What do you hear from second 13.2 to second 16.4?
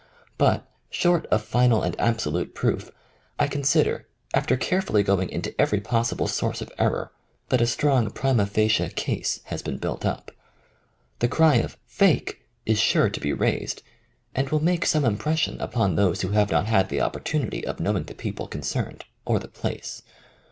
raised, and will make some impression upon those who